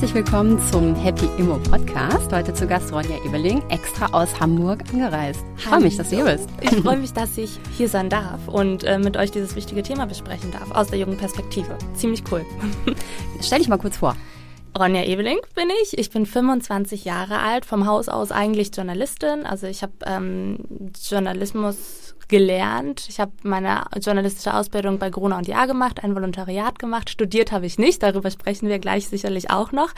[0.00, 2.32] herzlich willkommen zum Happy Immo Podcast.
[2.32, 5.44] Heute zu Gast Ronja Ebeling, extra aus Hamburg angereist.
[5.58, 6.48] Ich freue mich, dass du hier bist.
[6.62, 10.06] Ich freue mich, dass ich hier sein darf und äh, mit euch dieses wichtige Thema
[10.06, 11.76] besprechen darf, aus der jungen Perspektive.
[11.92, 12.46] Ziemlich cool.
[13.42, 14.16] Stell dich mal kurz vor.
[14.78, 15.98] Ronja Ebeling bin ich.
[15.98, 19.44] Ich bin 25 Jahre alt, vom Haus aus eigentlich Journalistin.
[19.44, 20.60] Also ich habe ähm,
[21.10, 23.06] Journalismus gelernt.
[23.08, 27.10] Ich habe meine journalistische Ausbildung bei Gruner und Jahr gemacht, ein Volontariat gemacht.
[27.10, 29.90] Studiert habe ich nicht, darüber sprechen wir gleich sicherlich auch noch.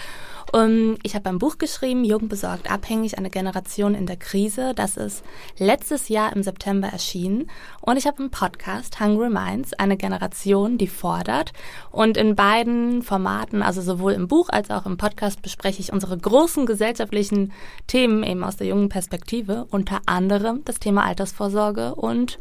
[0.53, 4.73] Um, ähm, ich habe ein Buch geschrieben, Jung besorgt abhängig, eine Generation in der Krise.
[4.75, 5.23] Das ist
[5.59, 7.51] letztes Jahr im September erschienen.
[7.81, 11.53] Und ich habe einen Podcast, Hungry Minds, eine Generation, die fordert.
[11.91, 16.17] Und in beiden Formaten, also sowohl im Buch als auch im Podcast, bespreche ich unsere
[16.17, 17.53] großen gesellschaftlichen
[17.87, 22.39] Themen eben aus der jungen Perspektive, unter anderem das Thema Altersvorsorge und und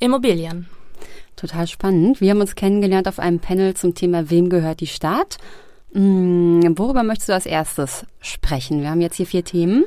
[0.00, 0.68] Immobilien.
[1.36, 2.20] Total spannend.
[2.20, 5.38] Wir haben uns kennengelernt auf einem Panel zum Thema Wem gehört die Stadt?
[5.92, 8.80] Hm, worüber möchtest du als erstes sprechen?
[8.80, 9.84] Wir haben jetzt hier vier Themen.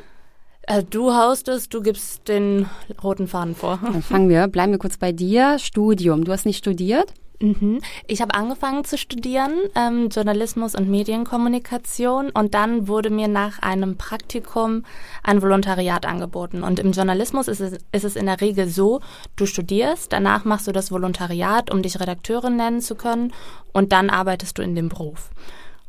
[0.62, 2.68] Äh, du haust es, du gibst den
[3.04, 3.80] roten Faden vor.
[3.82, 4.48] Dann fangen wir.
[4.48, 5.58] Bleiben wir kurz bei dir.
[5.60, 6.24] Studium.
[6.24, 7.14] Du hast nicht studiert?
[7.42, 7.82] Mhm.
[8.08, 13.98] Ich habe angefangen zu studieren, ähm, Journalismus und Medienkommunikation und dann wurde mir nach einem
[13.98, 14.84] Praktikum
[15.24, 16.64] ein Volontariat angeboten.
[16.64, 19.02] Und im Journalismus ist es, ist es in der Regel so,
[19.36, 23.34] du studierst, danach machst du das Volontariat, um dich Redakteurin nennen zu können
[23.74, 25.32] und dann arbeitest du in dem Beruf.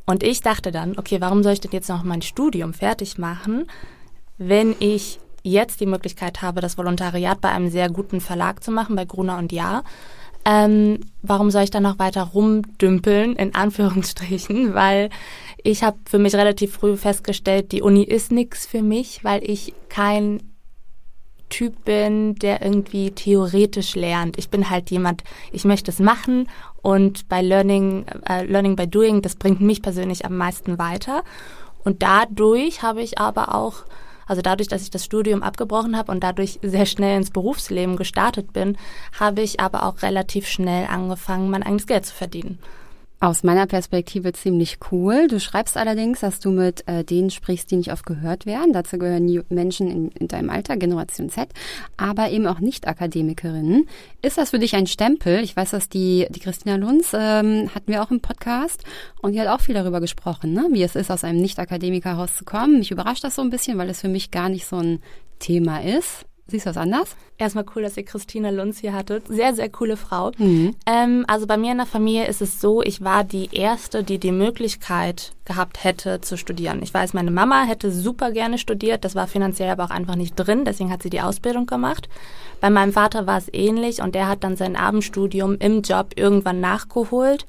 [0.07, 3.67] Und ich dachte dann, okay, warum soll ich denn jetzt noch mein Studium fertig machen,
[4.39, 8.97] wenn ich jetzt die Möglichkeit habe, das Volontariat bei einem sehr guten Verlag zu machen,
[8.97, 9.85] bei Gruner und Jahr
[10.45, 15.11] ähm, warum soll ich dann noch weiter rumdümpeln, in Anführungsstrichen, weil
[15.63, 19.75] ich habe für mich relativ früh festgestellt, die Uni ist nix für mich, weil ich
[19.89, 20.43] kein
[21.49, 24.39] Typ bin, der irgendwie theoretisch lernt.
[24.39, 26.49] Ich bin halt jemand, ich möchte es machen
[26.81, 31.23] und bei Learning, äh, Learning by Doing, das bringt mich persönlich am meisten weiter.
[31.85, 33.85] Und dadurch habe ich aber auch
[34.27, 38.53] also dadurch, dass ich das Studium abgebrochen habe und dadurch sehr schnell ins Berufsleben gestartet
[38.53, 38.77] bin,
[39.19, 42.59] habe ich aber auch relativ schnell angefangen, mein eigenes Geld zu verdienen.
[43.23, 45.29] Aus meiner Perspektive ziemlich cool.
[45.29, 48.73] Du schreibst allerdings, dass du mit äh, denen sprichst, die nicht oft gehört werden.
[48.73, 51.49] Dazu gehören Menschen in, in deinem Alter, Generation Z,
[51.97, 53.87] aber eben auch Nicht-Akademikerinnen.
[54.23, 55.39] Ist das für dich ein Stempel?
[55.45, 58.83] Ich weiß, dass die, die Christina Lunz ähm, hatten wir auch im Podcast
[59.21, 60.67] und die hat auch viel darüber gesprochen, ne?
[60.73, 62.79] wie es ist, aus einem Nicht-Akademiker rauszukommen.
[62.79, 64.99] Mich überrascht das so ein bisschen, weil es für mich gar nicht so ein
[65.39, 66.27] Thema ist.
[66.53, 67.17] Siehst du das anders?
[67.39, 69.27] Erstmal cool, dass ihr Christina Lunz hier hattet.
[69.27, 70.33] Sehr, sehr coole Frau.
[70.37, 70.77] Mhm.
[70.85, 74.19] Ähm, also bei mir in der Familie ist es so, ich war die Erste, die
[74.19, 76.83] die Möglichkeit gehabt hätte zu studieren.
[76.83, 80.35] Ich weiß, meine Mama hätte super gerne studiert, das war finanziell aber auch einfach nicht
[80.35, 82.11] drin, deswegen hat sie die Ausbildung gemacht.
[82.61, 86.61] Bei meinem Vater war es ähnlich und der hat dann sein Abendstudium im Job irgendwann
[86.61, 87.47] nachgeholt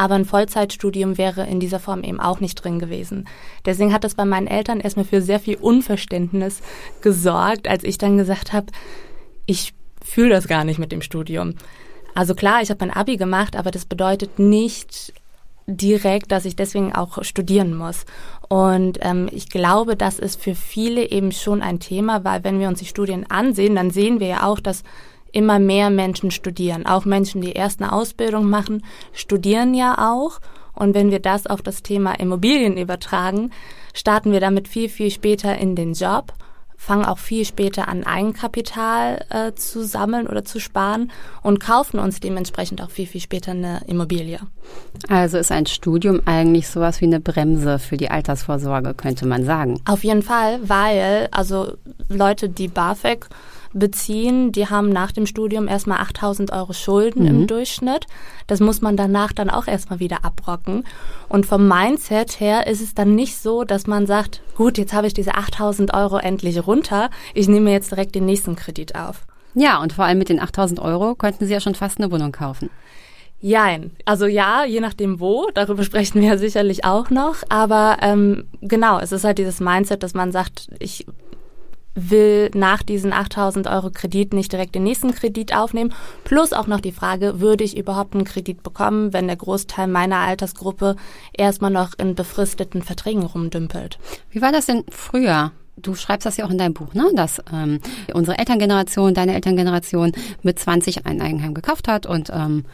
[0.00, 3.28] aber ein Vollzeitstudium wäre in dieser Form eben auch nicht drin gewesen.
[3.66, 6.62] Deswegen hat das bei meinen Eltern erstmal für sehr viel Unverständnis
[7.02, 8.68] gesorgt, als ich dann gesagt habe,
[9.44, 11.52] ich fühle das gar nicht mit dem Studium.
[12.14, 15.12] Also klar, ich habe mein Abi gemacht, aber das bedeutet nicht
[15.66, 18.06] direkt, dass ich deswegen auch studieren muss.
[18.48, 22.68] Und ähm, ich glaube, das ist für viele eben schon ein Thema, weil wenn wir
[22.68, 24.82] uns die Studien ansehen, dann sehen wir ja auch, dass
[25.32, 26.86] immer mehr Menschen studieren.
[26.86, 30.40] Auch Menschen, die erst eine Ausbildung machen, studieren ja auch.
[30.74, 33.50] Und wenn wir das auf das Thema Immobilien übertragen,
[33.94, 36.32] starten wir damit viel, viel später in den Job,
[36.80, 42.20] fangen auch viel später an, Eigenkapital äh, zu sammeln oder zu sparen und kaufen uns
[42.20, 44.40] dementsprechend auch viel, viel später eine Immobilie.
[45.10, 49.78] Also ist ein Studium eigentlich sowas wie eine Bremse für die Altersvorsorge, könnte man sagen.
[49.84, 51.74] Auf jeden Fall, weil also
[52.08, 53.28] Leute, die BAföG
[53.72, 57.28] beziehen, die haben nach dem Studium erstmal 8000 Euro Schulden mhm.
[57.28, 58.06] im Durchschnitt.
[58.46, 60.84] Das muss man danach dann auch erstmal wieder abrocken.
[61.28, 65.06] Und vom Mindset her ist es dann nicht so, dass man sagt, gut, jetzt habe
[65.06, 69.26] ich diese 8000 Euro endlich runter, ich nehme jetzt direkt den nächsten Kredit auf.
[69.54, 72.32] Ja, und vor allem mit den 8000 Euro könnten Sie ja schon fast eine Wohnung
[72.32, 72.70] kaufen.
[73.40, 73.92] Jein.
[74.04, 77.36] Also ja, je nachdem wo, darüber sprechen wir ja sicherlich auch noch.
[77.48, 81.06] Aber ähm, genau, es ist halt dieses Mindset, dass man sagt, ich
[81.94, 85.92] will nach diesen 8000 Euro Kredit nicht direkt den nächsten Kredit aufnehmen.
[86.24, 90.18] Plus auch noch die Frage, würde ich überhaupt einen Kredit bekommen, wenn der Großteil meiner
[90.18, 90.96] Altersgruppe
[91.32, 93.98] erstmal noch in befristeten Verträgen rumdümpelt.
[94.30, 95.52] Wie war das denn früher?
[95.76, 97.10] Du schreibst das ja auch in deinem Buch, ne?
[97.14, 97.80] dass ähm,
[98.12, 100.12] unsere Elterngeneration, deine Elterngeneration
[100.42, 102.64] mit 20 ein Eigenheim gekauft hat und ähm,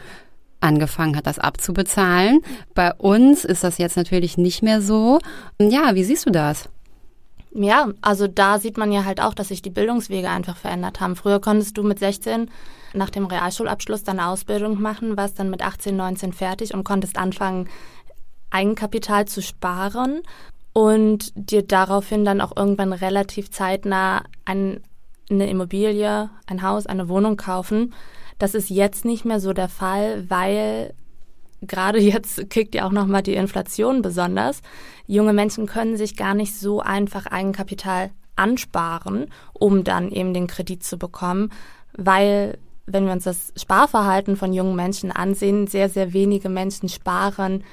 [0.59, 2.41] angefangen hat, das abzubezahlen.
[2.73, 5.19] Bei uns ist das jetzt natürlich nicht mehr so.
[5.59, 6.69] Ja, wie siehst du das?
[7.51, 11.15] Ja, also da sieht man ja halt auch, dass sich die Bildungswege einfach verändert haben.
[11.15, 12.51] Früher konntest du mit 16
[12.93, 17.67] nach dem Realschulabschluss deine Ausbildung machen, warst dann mit 18, 19 fertig und konntest anfangen,
[18.49, 20.21] Eigenkapital zu sparen
[20.73, 24.81] und dir daraufhin dann auch irgendwann relativ zeitnah ein,
[25.29, 27.93] eine Immobilie, ein Haus, eine Wohnung kaufen.
[28.39, 30.93] Das ist jetzt nicht mehr so der Fall, weil
[31.61, 34.61] gerade jetzt kickt ja auch nochmal die Inflation besonders.
[35.05, 40.83] Junge Menschen können sich gar nicht so einfach Eigenkapital ansparen, um dann eben den Kredit
[40.83, 41.51] zu bekommen,
[41.93, 47.63] weil wenn wir uns das Sparverhalten von jungen Menschen ansehen, sehr, sehr wenige Menschen sparen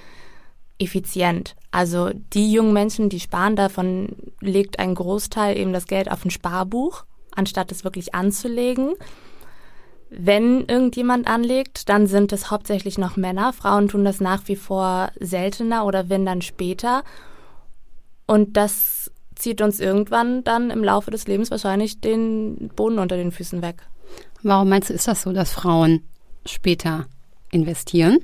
[0.78, 1.54] effizient.
[1.70, 6.30] Also die jungen Menschen, die sparen, davon legt ein Großteil eben das Geld auf ein
[6.30, 7.04] Sparbuch,
[7.34, 8.94] anstatt es wirklich anzulegen.
[10.16, 13.52] Wenn irgendjemand anlegt, dann sind es hauptsächlich noch Männer.
[13.52, 17.02] Frauen tun das nach wie vor seltener oder wenn dann später.
[18.26, 23.32] Und das zieht uns irgendwann dann im Laufe des Lebens wahrscheinlich den Boden unter den
[23.32, 23.76] Füßen weg.
[24.42, 26.02] Warum meinst du, ist das so, dass Frauen
[26.46, 27.06] später
[27.50, 28.18] investieren?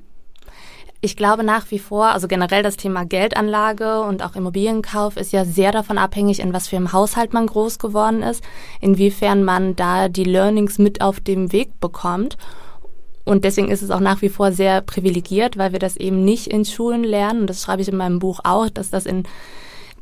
[1.02, 5.47] Ich glaube nach wie vor, also generell das Thema Geldanlage und auch Immobilienkauf ist ja
[5.47, 8.44] sehr davon abhängig, in was für einem Haushalt man groß geworden ist,
[8.82, 12.37] inwiefern man da die Learnings mit auf dem Weg bekommt.
[13.25, 16.49] Und deswegen ist es auch nach wie vor sehr privilegiert, weil wir das eben nicht
[16.49, 17.43] in Schulen lernen.
[17.43, 19.23] Und das schreibe ich in meinem Buch auch, dass das in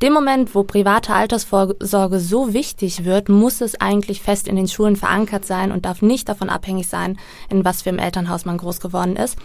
[0.01, 4.97] dem Moment, wo private Altersvorsorge so wichtig wird, muss es eigentlich fest in den Schulen
[4.97, 7.17] verankert sein und darf nicht davon abhängig sein,
[7.49, 9.37] in was für einem Elternhaus man groß geworden ist.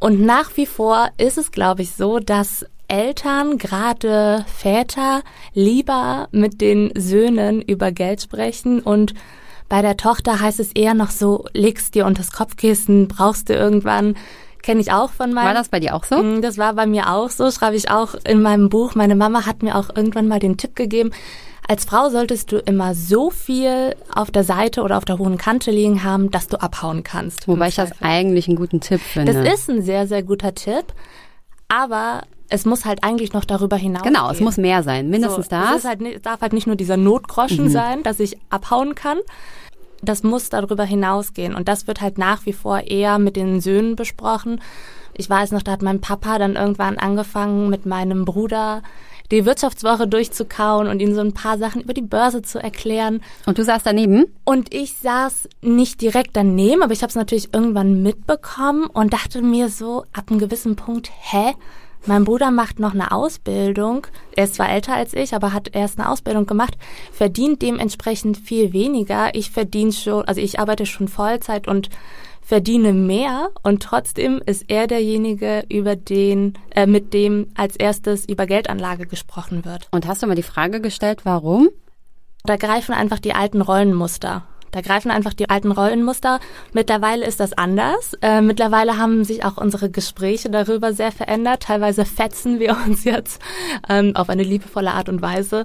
[0.00, 5.22] Und nach wie vor ist es, glaube ich, so, dass Eltern, gerade Väter,
[5.54, 9.14] lieber mit den Söhnen über Geld sprechen und
[9.68, 14.16] bei der Tochter heißt es eher noch so, legst dir unters Kopfkissen, brauchst du irgendwann
[14.62, 15.46] kenne ich auch von meinem.
[15.46, 16.22] War das bei dir auch so?
[16.22, 18.94] Mm, das war bei mir auch so, schreibe ich auch in meinem Buch.
[18.94, 21.12] Meine Mama hat mir auch irgendwann mal den Tipp gegeben,
[21.70, 25.70] als Frau solltest du immer so viel auf der Seite oder auf der hohen Kante
[25.70, 27.46] liegen haben, dass du abhauen kannst.
[27.46, 29.32] Wobei ich das eigentlich einen guten Tipp finde.
[29.32, 30.86] Das ist ein sehr, sehr guter Tipp.
[31.68, 34.02] Aber es muss halt eigentlich noch darüber hinaus.
[34.02, 34.34] Genau, gehen.
[34.34, 35.76] es muss mehr sein, mindestens so, das.
[35.76, 37.70] Es, halt, darf halt nicht nur dieser Notgroschen mhm.
[37.70, 39.18] sein, dass ich abhauen kann.
[40.02, 41.54] Das muss darüber hinausgehen.
[41.54, 44.60] Und das wird halt nach wie vor eher mit den Söhnen besprochen.
[45.16, 48.82] Ich weiß noch, da hat mein Papa dann irgendwann angefangen, mit meinem Bruder
[49.30, 53.22] die Wirtschaftswoche durchzukauen und ihnen so ein paar Sachen über die Börse zu erklären.
[53.46, 54.26] Und du saßt daneben?
[54.44, 59.42] Und ich saß nicht direkt daneben, aber ich habe es natürlich irgendwann mitbekommen und dachte
[59.42, 61.54] mir so ab einem gewissen Punkt, hä?
[62.06, 64.06] Mein Bruder macht noch eine Ausbildung.
[64.34, 66.78] Er ist zwar älter als ich, aber hat erst eine Ausbildung gemacht,
[67.12, 69.34] verdient dementsprechend viel weniger.
[69.34, 71.90] Ich verdiene schon, also ich arbeite schon Vollzeit und
[72.50, 78.44] verdiene mehr und trotzdem ist er derjenige, über den, äh, mit dem als erstes über
[78.46, 79.86] Geldanlage gesprochen wird.
[79.92, 81.68] Und hast du mal die Frage gestellt, warum?
[82.42, 84.42] Da greifen einfach die alten Rollenmuster.
[84.72, 86.40] Da greifen einfach die alten Rollenmuster.
[86.72, 88.14] Mittlerweile ist das anders.
[88.20, 91.62] Äh, mittlerweile haben sich auch unsere Gespräche darüber sehr verändert.
[91.62, 93.40] Teilweise fetzen wir uns jetzt
[93.88, 95.64] ähm, auf eine liebevolle Art und Weise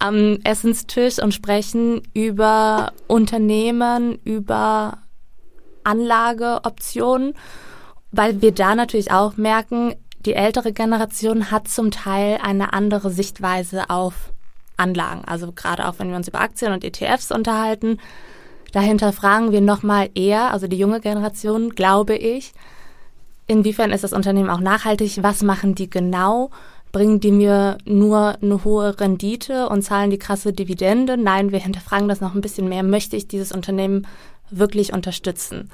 [0.00, 4.98] am Essenstisch und sprechen über Unternehmen, über
[5.86, 7.34] Anlageoptionen,
[8.12, 9.94] weil wir da natürlich auch merken,
[10.26, 14.32] die ältere Generation hat zum Teil eine andere Sichtweise auf
[14.76, 15.22] Anlagen.
[15.24, 17.98] Also gerade auch wenn wir uns über Aktien und ETFs unterhalten,
[18.72, 22.52] dahinter fragen wir nochmal eher, also die junge Generation, glaube ich,
[23.46, 26.50] inwiefern ist das Unternehmen auch nachhaltig, was machen die genau,
[26.92, 31.16] bringen die mir nur eine hohe Rendite und zahlen die krasse Dividende?
[31.16, 32.82] Nein, wir hinterfragen das noch ein bisschen mehr.
[32.82, 34.06] Möchte ich dieses Unternehmen
[34.50, 35.70] wirklich unterstützen.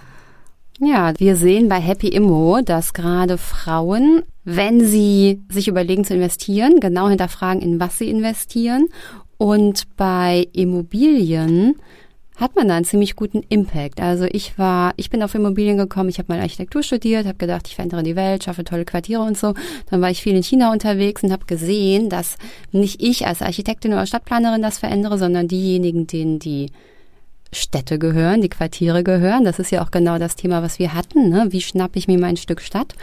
[0.80, 6.80] Ja, wir sehen bei Happy Immo, dass gerade Frauen, wenn sie sich überlegen zu investieren,
[6.80, 8.88] genau hinterfragen, in was sie investieren.
[9.36, 11.76] Und bei Immobilien
[12.36, 14.00] hat man da einen ziemlich guten Impact.
[14.00, 17.68] Also ich war, ich bin auf Immobilien gekommen, ich habe mal Architektur studiert, habe gedacht,
[17.68, 19.54] ich verändere die Welt, schaffe tolle Quartiere und so.
[19.90, 22.36] Dann war ich viel in China unterwegs und habe gesehen, dass
[22.72, 26.72] nicht ich als Architektin oder Stadtplanerin das verändere, sondern diejenigen, denen die
[27.52, 29.44] Städte gehören, die Quartiere gehören.
[29.44, 31.28] Das ist ja auch genau das Thema, was wir hatten.
[31.28, 31.48] Ne?
[31.50, 32.94] Wie schnappe ich mir mein Stück Stadt?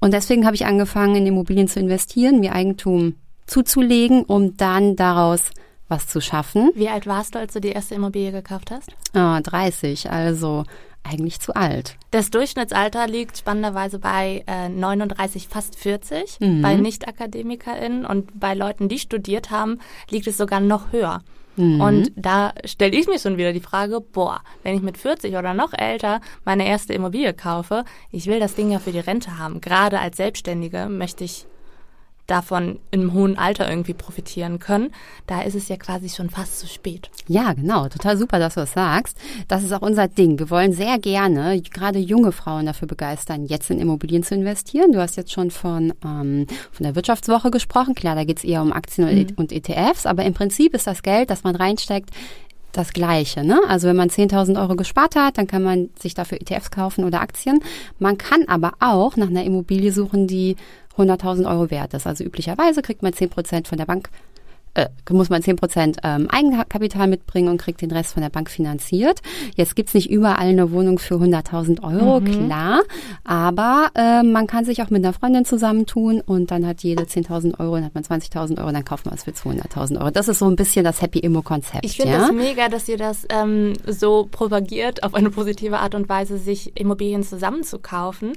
[0.00, 5.42] Und deswegen habe ich angefangen, in Immobilien zu investieren, mir Eigentum zuzulegen, um dann daraus
[5.88, 6.70] was zu schaffen.
[6.74, 8.90] Wie alt warst du, als du die erste Immobilie gekauft hast?
[9.14, 10.64] Ah, 30, also
[11.02, 11.96] eigentlich zu alt.
[12.10, 16.62] Das Durchschnittsalter liegt spannenderweise bei äh, 39, fast 40 mhm.
[16.62, 21.22] bei Nicht-AkademikerInnen und bei Leuten, die studiert haben, liegt es sogar noch höher.
[21.58, 21.80] Mhm.
[21.80, 25.54] Und da stelle ich mir schon wieder die Frage, boah, wenn ich mit 40 oder
[25.54, 29.60] noch älter meine erste Immobilie kaufe, ich will das Ding ja für die Rente haben.
[29.60, 31.46] Gerade als Selbstständige möchte ich
[32.28, 34.90] davon im hohen Alter irgendwie profitieren können.
[35.26, 37.10] Da ist es ja quasi schon fast zu spät.
[37.26, 37.88] Ja, genau.
[37.88, 39.16] Total super, dass du das sagst.
[39.48, 40.38] Das ist auch unser Ding.
[40.38, 44.92] Wir wollen sehr gerne gerade junge Frauen dafür begeistern, jetzt in Immobilien zu investieren.
[44.92, 47.94] Du hast jetzt schon von, ähm, von der Wirtschaftswoche gesprochen.
[47.94, 49.26] Klar, da geht es eher um Aktien mhm.
[49.36, 52.10] und ETFs, aber im Prinzip ist das Geld, das man reinsteckt,
[52.72, 53.42] das Gleiche.
[53.42, 53.60] Ne?
[53.68, 57.22] Also wenn man 10.000 Euro gespart hat, dann kann man sich dafür ETFs kaufen oder
[57.22, 57.60] Aktien.
[57.98, 60.56] Man kann aber auch nach einer Immobilie suchen, die
[60.98, 62.06] 100.000 Euro wert ist.
[62.06, 64.10] Also üblicherweise kriegt man 10 Prozent von der Bank
[64.78, 68.50] äh, muss man 10 Prozent ähm, Eigenkapital mitbringen und kriegt den Rest von der Bank
[68.50, 69.20] finanziert.
[69.56, 72.46] Jetzt gibt's nicht überall eine Wohnung für 100.000 Euro, mhm.
[72.46, 72.82] klar,
[73.24, 77.58] aber äh, man kann sich auch mit einer Freundin zusammentun und dann hat jede 10.000
[77.58, 80.10] Euro, dann hat man 20.000 Euro, dann kauft man es für 200.000 Euro.
[80.10, 81.84] Das ist so ein bisschen das Happy Immo-Konzept.
[81.84, 82.18] Ich finde ja?
[82.20, 86.78] das mega, dass ihr das ähm, so propagiert, auf eine positive Art und Weise, sich
[86.78, 88.34] Immobilien zusammenzukaufen.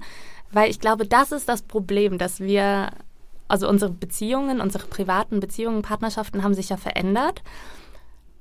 [0.51, 2.91] Weil ich glaube, das ist das Problem, dass wir
[3.47, 7.43] also unsere Beziehungen, unsere privaten Beziehungen, Partnerschaften haben sich ja verändert.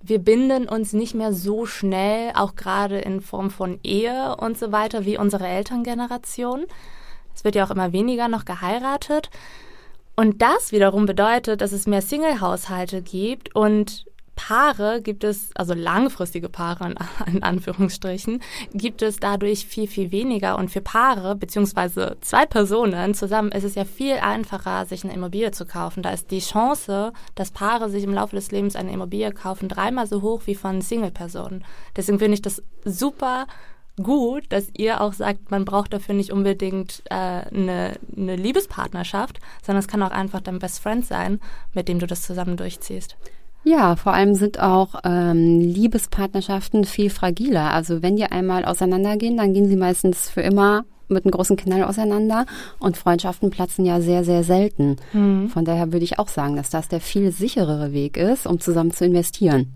[0.00, 4.71] Wir binden uns nicht mehr so schnell, auch gerade in Form von Ehe und so
[4.71, 6.64] weiter, wie unsere Elterngeneration.
[7.35, 9.31] Es wird ja auch immer weniger noch geheiratet.
[10.14, 14.07] Und das wiederum bedeutet, dass es mehr Single-Haushalte gibt und
[14.41, 16.95] Paare gibt es, also langfristige Paare in,
[17.35, 18.43] in, Anführungsstrichen,
[18.73, 20.57] gibt es dadurch viel, viel weniger.
[20.57, 25.51] Und für Paare, beziehungsweise zwei Personen zusammen, ist es ja viel einfacher, sich eine Immobilie
[25.51, 26.03] zu kaufen.
[26.03, 30.07] Da ist die Chance, dass Paare sich im Laufe des Lebens eine Immobilie kaufen, dreimal
[30.07, 31.63] so hoch wie von Single-Personen.
[31.95, 33.47] Deswegen finde ich das super
[34.03, 39.81] gut, dass ihr auch sagt, man braucht dafür nicht unbedingt äh, eine, eine Liebespartnerschaft, sondern
[39.81, 41.41] es kann auch einfach dein Best Friend sein,
[41.75, 43.19] mit dem du das zusammen durchziehst.
[43.62, 47.73] Ja, vor allem sind auch ähm, Liebespartnerschaften viel fragiler.
[47.73, 51.85] Also wenn die einmal auseinandergehen, dann gehen sie meistens für immer mit einem großen Knall
[51.85, 52.47] auseinander
[52.79, 54.97] und Freundschaften platzen ja sehr, sehr selten.
[55.12, 55.49] Mhm.
[55.49, 58.93] Von daher würde ich auch sagen, dass das der viel sicherere Weg ist, um zusammen
[58.93, 59.75] zu investieren.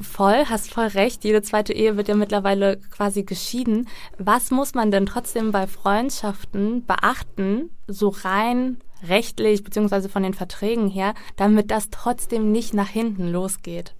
[0.00, 1.24] Voll, hast voll recht.
[1.24, 3.88] Jede zweite Ehe wird ja mittlerweile quasi geschieden.
[4.18, 10.88] Was muss man denn trotzdem bei Freundschaften beachten, so rein rechtlich beziehungsweise von den Verträgen
[10.88, 13.94] her, damit das trotzdem nicht nach hinten losgeht?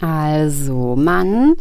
[0.00, 1.56] Also, man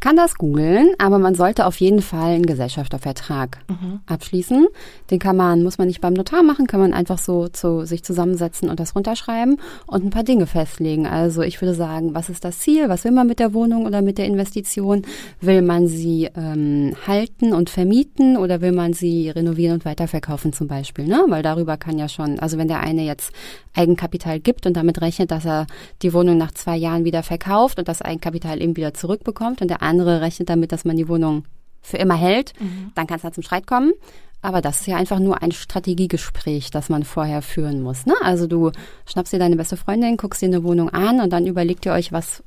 [0.00, 4.00] kann das googeln, aber man sollte auf jeden Fall einen Gesellschaftervertrag mhm.
[4.06, 4.66] abschließen.
[5.10, 8.04] Den kann man, muss man nicht beim Notar machen, kann man einfach so zu sich
[8.04, 11.06] zusammensetzen und das runterschreiben und ein paar Dinge festlegen.
[11.06, 12.88] Also ich würde sagen, was ist das Ziel?
[12.88, 15.02] Was will man mit der Wohnung oder mit der Investition?
[15.40, 20.68] Will man sie ähm, halten und vermieten oder will man sie renovieren und weiterverkaufen zum
[20.68, 21.06] Beispiel?
[21.06, 21.24] Ne?
[21.28, 23.32] Weil darüber kann ja schon, also wenn der eine jetzt
[23.74, 25.66] Eigenkapital gibt und damit rechnet, dass er
[26.02, 29.82] die Wohnung nach zwei Jahren wieder verkauft und das Eigenkapital eben wieder zurückbekommt und der
[29.88, 31.44] andere rechnet damit, dass man die Wohnung
[31.80, 32.92] für immer hält, mhm.
[32.94, 33.92] dann kann es da zum Streit kommen.
[34.40, 38.06] Aber das ist ja einfach nur ein Strategiegespräch, das man vorher führen muss.
[38.06, 38.14] Ne?
[38.22, 38.70] Also du
[39.06, 42.12] schnappst dir deine beste Freundin, guckst dir eine Wohnung an und dann überlegt ihr euch,
[42.12, 42.44] was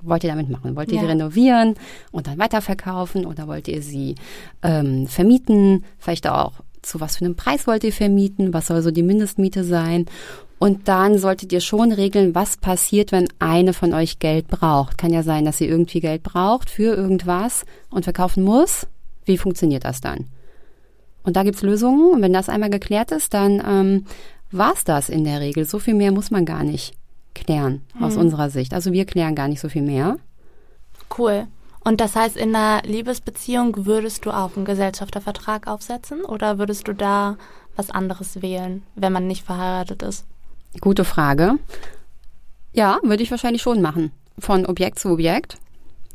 [0.00, 0.74] wollt ihr damit machen?
[0.76, 1.02] Wollt ihr ja.
[1.02, 1.74] die renovieren
[2.12, 4.14] und dann weiterverkaufen oder wollt ihr sie
[4.62, 5.84] ähm, vermieten?
[5.98, 6.52] Vielleicht auch
[6.86, 8.54] zu was für einem Preis wollt ihr vermieten?
[8.54, 10.06] Was soll so die Mindestmiete sein?
[10.58, 14.96] Und dann solltet ihr schon regeln, was passiert, wenn eine von euch Geld braucht.
[14.98, 18.86] Kann ja sein, dass sie irgendwie Geld braucht für irgendwas und verkaufen muss.
[19.24, 20.26] Wie funktioniert das dann?
[21.22, 22.12] Und da gibt's Lösungen.
[22.12, 24.06] Und wenn das einmal geklärt ist, dann ähm,
[24.50, 25.64] war's das in der Regel.
[25.66, 26.94] So viel mehr muss man gar nicht
[27.34, 28.20] klären aus mhm.
[28.20, 28.72] unserer Sicht.
[28.72, 30.16] Also wir klären gar nicht so viel mehr.
[31.16, 31.46] Cool.
[31.84, 36.94] Und das heißt, in einer Liebesbeziehung würdest du auch einen Gesellschaftervertrag aufsetzen oder würdest du
[36.94, 37.36] da
[37.76, 40.24] was anderes wählen, wenn man nicht verheiratet ist?
[40.80, 41.56] Gute Frage.
[42.72, 44.12] Ja, würde ich wahrscheinlich schon machen.
[44.38, 45.58] Von Objekt zu Objekt,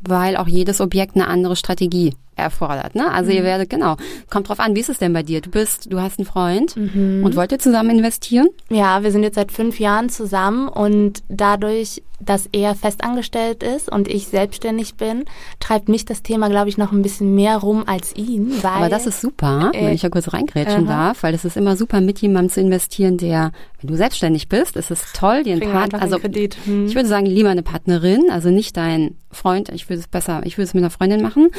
[0.02, 2.94] weil auch jedes Objekt eine andere Strategie erfordert.
[2.94, 3.10] Ne?
[3.10, 3.36] Also mhm.
[3.36, 3.96] ihr werdet, genau,
[4.28, 5.40] kommt drauf an, wie ist es denn bei dir?
[5.40, 7.22] Du bist, du hast einen Freund mhm.
[7.24, 8.48] und wollt ihr zusammen investieren?
[8.68, 14.06] Ja, wir sind jetzt seit fünf Jahren zusammen und dadurch, dass er festangestellt ist und
[14.06, 15.24] ich selbstständig bin,
[15.58, 18.52] treibt mich das Thema, glaube ich, noch ein bisschen mehr rum als ihn.
[18.62, 20.88] Weil, Aber das ist super, äh, wenn ich ja kurz reingrätschen uh -huh.
[20.88, 24.76] darf, weil es ist immer super, mit jemandem zu investieren, der, wenn du selbstständig bist,
[24.76, 26.86] ist es toll, dir einen Partner, also hm.
[26.86, 30.58] ich würde sagen, lieber eine Partnerin, also nicht dein Freund, ich würde es besser, ich
[30.58, 31.50] würde es mit einer Freundin machen,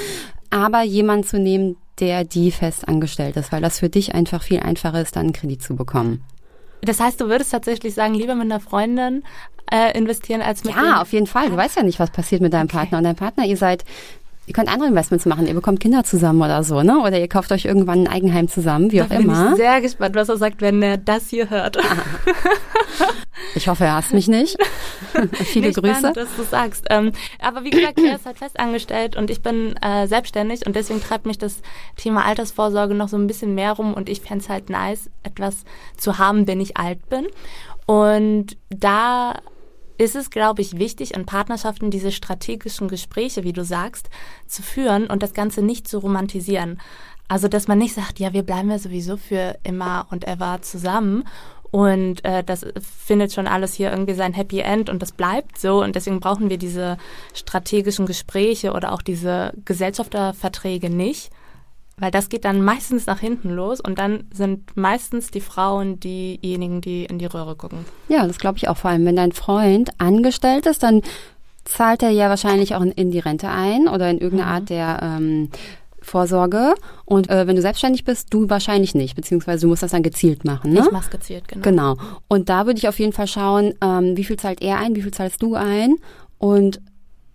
[0.51, 4.59] aber jemand zu nehmen, der die fest angestellt ist, weil das für dich einfach viel
[4.59, 6.23] einfacher ist, dann einen Kredit zu bekommen.
[6.81, 9.23] Das heißt, du würdest tatsächlich sagen, lieber mit einer Freundin
[9.71, 11.49] äh, investieren als mit Ja, auf jeden Fall.
[11.49, 12.77] Du weißt ja nicht, was passiert mit deinem okay.
[12.77, 12.97] Partner.
[12.97, 13.85] Und dein Partner, ihr seid
[14.47, 15.47] Ihr könnt andere Investments machen.
[15.47, 16.99] Ihr bekommt Kinder zusammen oder so, ne?
[16.99, 19.43] Oder ihr kauft euch irgendwann ein Eigenheim zusammen, wie da auch bin immer.
[19.43, 21.77] Ich bin sehr gespannt, was er sagt, wenn er das hier hört.
[23.55, 24.57] Ich hoffe, er hasst mich nicht.
[25.33, 25.95] Viele nicht Grüße.
[25.95, 26.85] Spannend, dass du sagst.
[26.89, 31.01] Ähm, aber wie gesagt, er ist halt festangestellt und ich bin äh, selbstständig und deswegen
[31.01, 31.61] treibt mich das
[31.97, 35.63] Thema Altersvorsorge noch so ein bisschen mehr rum und ich fände es halt nice, etwas
[35.97, 37.27] zu haben, wenn ich alt bin.
[37.85, 39.35] Und da
[40.01, 44.09] ist es, glaube ich, wichtig, in Partnerschaften diese strategischen Gespräche, wie du sagst,
[44.47, 46.81] zu führen und das Ganze nicht zu romantisieren.
[47.27, 51.23] Also, dass man nicht sagt, ja, wir bleiben ja sowieso für immer und ever zusammen
[51.69, 52.65] und äh, das
[53.05, 56.49] findet schon alles hier irgendwie sein Happy End und das bleibt so und deswegen brauchen
[56.49, 56.97] wir diese
[57.35, 61.29] strategischen Gespräche oder auch diese Gesellschafterverträge nicht,
[62.01, 66.81] weil das geht dann meistens nach hinten los und dann sind meistens die Frauen diejenigen,
[66.81, 67.85] die in die Röhre gucken.
[68.09, 71.03] Ja, das glaube ich auch vor allem, wenn dein Freund angestellt ist, dann
[71.63, 74.55] zahlt er ja wahrscheinlich auch in die Rente ein oder in irgendeine mhm.
[74.55, 75.49] Art der ähm,
[76.01, 76.73] Vorsorge.
[77.05, 80.43] Und äh, wenn du selbstständig bist, du wahrscheinlich nicht, beziehungsweise du musst das dann gezielt
[80.43, 80.73] machen.
[80.73, 80.79] Ne?
[80.79, 81.61] Ich mach's gezielt, genau.
[81.61, 81.97] Genau.
[82.27, 85.03] Und da würde ich auf jeden Fall schauen, ähm, wie viel zahlt er ein, wie
[85.03, 85.97] viel zahlst du ein
[86.39, 86.81] und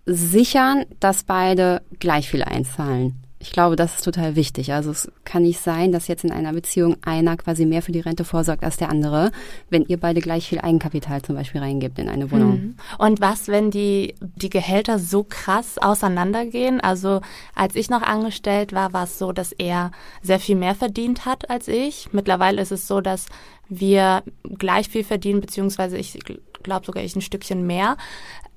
[0.05, 3.23] sichern, dass beide gleich viel einzahlen.
[3.47, 4.73] Ich glaube, das ist total wichtig.
[4.73, 8.01] Also es kann nicht sein, dass jetzt in einer Beziehung einer quasi mehr für die
[8.01, 9.31] Rente vorsorgt als der andere,
[9.69, 12.51] wenn ihr beide gleich viel Eigenkapital zum Beispiel reingibt in eine Wohnung.
[12.51, 12.75] Mhm.
[12.97, 16.81] Und was, wenn die, die Gehälter so krass auseinandergehen?
[16.81, 17.21] Also
[17.55, 21.49] als ich noch angestellt war, war es so, dass er sehr viel mehr verdient hat
[21.49, 22.09] als ich.
[22.11, 23.27] Mittlerweile ist es so, dass
[23.69, 24.23] wir
[24.57, 26.19] gleich viel verdienen, beziehungsweise ich
[26.67, 27.97] glaube sogar ich ein Stückchen mehr.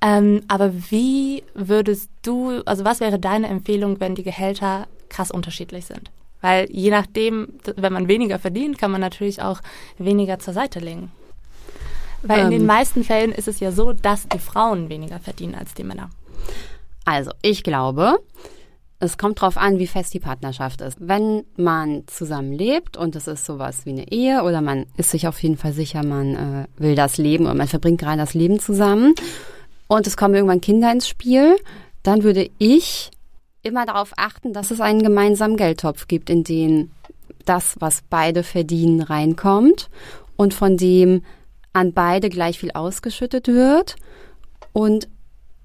[0.01, 5.85] Ähm, aber wie würdest du, also was wäre deine Empfehlung, wenn die Gehälter krass unterschiedlich
[5.85, 6.11] sind?
[6.41, 9.61] Weil je nachdem, wenn man weniger verdient, kann man natürlich auch
[9.97, 11.11] weniger zur Seite legen.
[12.23, 12.67] Weil ähm, in den ähm.
[12.67, 16.09] meisten Fällen ist es ja so, dass die Frauen weniger verdienen als die Männer.
[17.05, 18.19] Also, ich glaube,
[19.01, 20.97] es kommt darauf an, wie fest die Partnerschaft ist.
[20.99, 25.41] Wenn man zusammenlebt und es ist sowas wie eine Ehe oder man ist sich auf
[25.41, 29.15] jeden Fall sicher, man äh, will das Leben und man verbringt gerade das Leben zusammen
[29.87, 31.57] und es kommen irgendwann Kinder ins Spiel,
[32.03, 33.09] dann würde ich
[33.63, 36.91] immer darauf achten, dass es einen gemeinsamen Geldtopf gibt, in den
[37.45, 39.89] das, was beide verdienen, reinkommt
[40.35, 41.23] und von dem
[41.73, 43.95] an beide gleich viel ausgeschüttet wird
[44.73, 45.07] und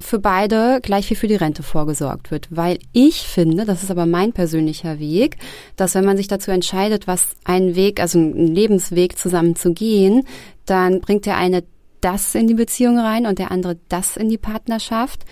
[0.00, 2.48] für beide gleich viel für die Rente vorgesorgt wird.
[2.50, 5.36] Weil ich finde, das ist aber mein persönlicher Weg,
[5.76, 10.26] dass wenn man sich dazu entscheidet, was einen Weg, also einen Lebensweg zusammen zu gehen,
[10.66, 11.64] dann bringt der eine
[12.00, 15.24] das in die Beziehung rein und der andere das in die Partnerschaft.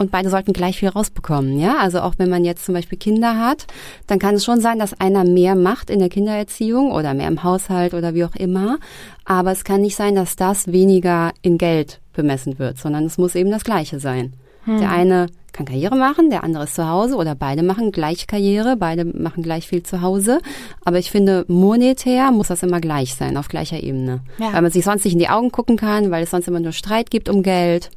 [0.00, 1.76] Und beide sollten gleich viel rausbekommen, ja.
[1.76, 3.66] Also auch wenn man jetzt zum Beispiel Kinder hat,
[4.06, 7.44] dann kann es schon sein, dass einer mehr macht in der Kindererziehung oder mehr im
[7.44, 8.78] Haushalt oder wie auch immer.
[9.26, 13.34] Aber es kann nicht sein, dass das weniger in Geld bemessen wird, sondern es muss
[13.34, 14.32] eben das Gleiche sein.
[14.64, 14.78] Hm.
[14.78, 18.76] Der eine kann Karriere machen, der andere ist zu Hause oder beide machen gleich Karriere,
[18.78, 20.40] beide machen gleich viel zu Hause.
[20.82, 24.20] Aber ich finde, monetär muss das immer gleich sein, auf gleicher Ebene.
[24.38, 24.54] Ja.
[24.54, 26.72] Weil man sich sonst nicht in die Augen gucken kann, weil es sonst immer nur
[26.72, 27.90] Streit gibt um Geld.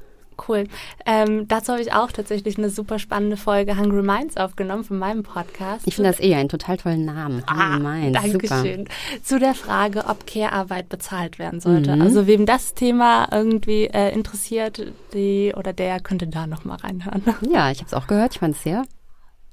[0.48, 0.66] Cool.
[1.06, 5.24] Ähm, dazu habe ich auch tatsächlich eine super spannende Folge Hungry Minds aufgenommen von meinem
[5.24, 5.88] Podcast.
[5.88, 7.44] Ich finde das eh einen total tollen Namen.
[7.46, 8.22] Ah, Hungry Minds.
[8.22, 8.80] Dankeschön.
[8.80, 9.24] Super.
[9.24, 11.96] Zu der Frage, ob Care-Arbeit bezahlt werden sollte.
[11.96, 12.02] Mhm.
[12.02, 17.24] Also wem das Thema irgendwie äh, interessiert, die oder der könnte da nochmal reinhören.
[17.54, 18.34] Ja, ich habe es auch gehört.
[18.34, 18.84] Ich fand es sehr.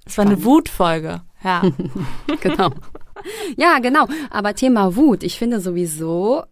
[0.06, 1.22] Es war eine Wutfolge.
[1.44, 1.62] Ja.
[2.40, 2.70] genau.
[3.56, 4.06] Ja, genau.
[4.30, 5.22] Aber Thema Wut.
[5.22, 6.42] Ich finde sowieso,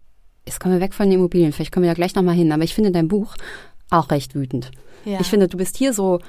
[0.47, 1.53] jetzt kommen wir weg von den Immobilien.
[1.53, 2.53] Vielleicht kommen wir da gleich nochmal hin.
[2.53, 3.35] Aber ich finde dein Buch
[3.91, 4.71] auch recht wütend.
[5.05, 5.21] Ja.
[5.21, 6.21] Ich finde, du bist hier so,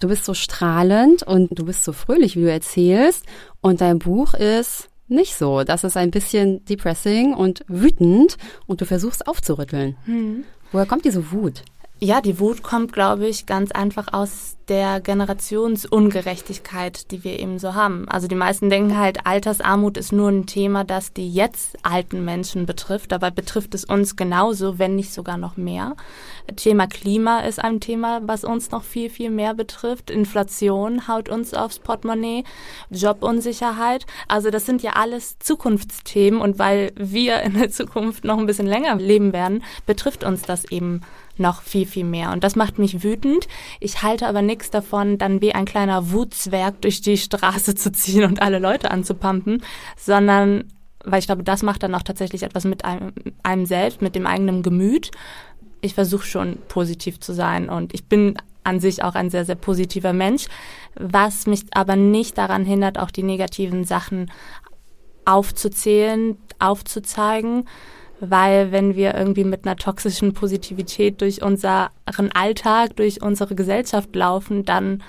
[0.00, 3.24] du bist so strahlend und du bist so fröhlich, wie du erzählst.
[3.60, 5.64] Und dein Buch ist nicht so.
[5.64, 9.96] Das ist ein bisschen depressing und wütend und du versuchst aufzurütteln.
[10.04, 10.44] Hm.
[10.72, 11.62] Woher kommt diese Wut?
[11.98, 17.74] Ja, die Wut kommt, glaube ich, ganz einfach aus der Generationsungerechtigkeit, die wir eben so
[17.74, 18.06] haben.
[18.08, 22.66] Also die meisten denken halt, Altersarmut ist nur ein Thema, das die jetzt alten Menschen
[22.66, 23.12] betrifft.
[23.12, 25.96] Dabei betrifft es uns genauso, wenn nicht sogar noch mehr.
[26.56, 30.10] Thema Klima ist ein Thema, was uns noch viel, viel mehr betrifft.
[30.10, 32.44] Inflation haut uns aufs Portemonnaie,
[32.90, 34.04] Jobunsicherheit.
[34.28, 38.66] Also das sind ja alles Zukunftsthemen und weil wir in der Zukunft noch ein bisschen
[38.66, 41.00] länger leben werden, betrifft uns das eben
[41.38, 42.32] noch viel, viel mehr.
[42.32, 43.48] Und das macht mich wütend.
[43.80, 48.24] Ich halte aber nichts davon, dann wie ein kleiner Wutzwerg durch die Straße zu ziehen
[48.24, 49.62] und alle Leute anzupumpen,
[49.96, 50.64] sondern
[51.06, 53.12] weil ich glaube, das macht dann auch tatsächlich etwas mit einem,
[53.44, 55.12] einem selbst, mit dem eigenen Gemüt.
[55.80, 59.54] Ich versuche schon positiv zu sein und ich bin an sich auch ein sehr, sehr
[59.54, 60.46] positiver Mensch,
[60.96, 64.32] was mich aber nicht daran hindert, auch die negativen Sachen
[65.24, 67.64] aufzuzählen, aufzuzeigen
[68.20, 71.90] weil wenn wir irgendwie mit einer toxischen Positivität durch unseren
[72.34, 75.02] Alltag, durch unsere Gesellschaft laufen, dann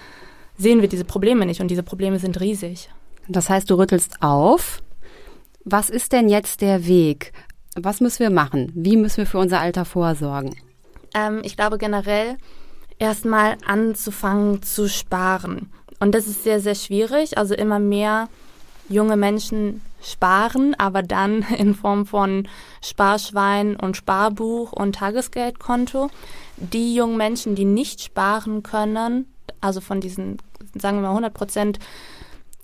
[0.58, 2.89] sehen wir diese Probleme nicht und diese Probleme sind riesig.
[3.28, 4.82] Das heißt, du rüttelst auf.
[5.63, 7.34] Was ist denn jetzt der Weg?
[7.76, 8.72] Was müssen wir machen?
[8.74, 10.56] Wie müssen wir für unser Alter vorsorgen?
[11.13, 12.38] Ähm, ich glaube generell
[13.00, 15.70] erstmal anzufangen zu sparen.
[16.00, 17.38] Und das ist sehr, sehr schwierig.
[17.38, 18.30] Also immer mehr
[18.89, 22.47] junge Menschen sparen, aber dann in Form von
[22.81, 26.10] Sparschwein und Sparbuch und Tagesgeldkonto.
[26.57, 29.31] Die jungen Menschen, die nicht sparen können,
[29.62, 30.38] also von diesen,
[30.75, 31.79] sagen wir mal 100 Prozent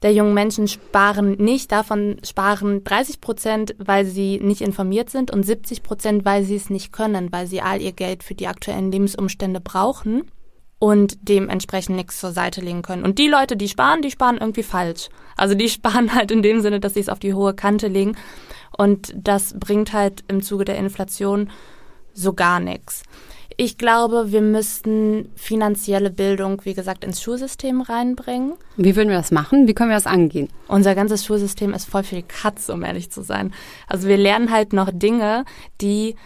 [0.01, 5.43] der jungen Menschen sparen nicht, davon sparen 30 Prozent, weil sie nicht informiert sind und
[5.43, 8.91] 70 Prozent, weil sie es nicht können, weil sie all ihr Geld für die aktuellen
[8.91, 10.23] Lebensumstände brauchen
[10.83, 13.05] und dementsprechend nichts zur Seite legen können.
[13.05, 15.07] Und die Leute, die sparen, die sparen irgendwie falsch.
[15.37, 18.17] Also die sparen halt in dem Sinne, dass sie es auf die hohe Kante legen.
[18.77, 21.49] Und das bringt halt im Zuge der Inflation
[22.13, 23.03] so gar nichts.
[23.55, 28.55] Ich glaube, wir müssten finanzielle Bildung, wie gesagt, ins Schulsystem reinbringen.
[28.75, 29.69] Wie würden wir das machen?
[29.69, 30.49] Wie können wir das angehen?
[30.67, 33.53] Unser ganzes Schulsystem ist voll viel Katz, um ehrlich zu sein.
[33.87, 35.45] Also wir lernen halt noch Dinge,
[35.79, 36.17] die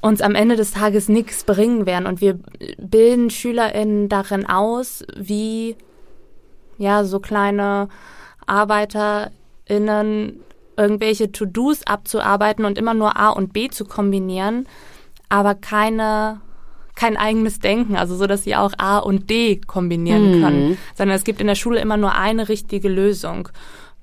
[0.00, 2.06] uns am Ende des Tages nichts bringen werden.
[2.06, 2.38] Und wir
[2.78, 5.76] bilden SchülerInnen darin aus, wie
[6.78, 7.88] ja, so kleine
[8.46, 10.40] ArbeiterInnen
[10.76, 14.66] irgendwelche To-Dos abzuarbeiten und immer nur A und B zu kombinieren
[15.28, 16.40] aber keine
[16.94, 20.42] kein eigenes Denken, also so, dass sie auch A und D kombinieren mhm.
[20.42, 23.50] können, sondern es gibt in der Schule immer nur eine richtige Lösung